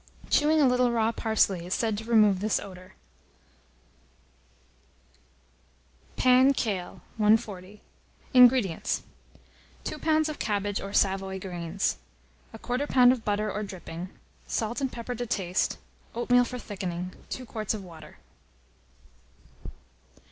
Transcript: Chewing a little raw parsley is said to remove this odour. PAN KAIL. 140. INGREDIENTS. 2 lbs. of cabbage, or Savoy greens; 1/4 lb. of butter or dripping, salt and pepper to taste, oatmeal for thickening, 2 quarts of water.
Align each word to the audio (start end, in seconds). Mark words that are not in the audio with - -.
Chewing 0.31 0.59
a 0.59 0.65
little 0.67 0.89
raw 0.89 1.11
parsley 1.11 1.63
is 1.63 1.75
said 1.75 1.95
to 1.99 2.03
remove 2.05 2.39
this 2.39 2.59
odour. 2.59 2.95
PAN 6.15 6.53
KAIL. 6.55 7.03
140. 7.17 7.83
INGREDIENTS. 8.33 9.03
2 9.83 9.99
lbs. 9.99 10.27
of 10.27 10.39
cabbage, 10.39 10.81
or 10.81 10.91
Savoy 10.91 11.39
greens; 11.39 11.97
1/4 12.51 12.87
lb. 12.87 13.11
of 13.11 13.23
butter 13.23 13.51
or 13.51 13.61
dripping, 13.61 14.09
salt 14.47 14.81
and 14.81 14.91
pepper 14.91 15.13
to 15.13 15.27
taste, 15.27 15.77
oatmeal 16.15 16.45
for 16.45 16.57
thickening, 16.57 17.13
2 17.29 17.45
quarts 17.45 17.75
of 17.75 17.83
water. 17.83 18.17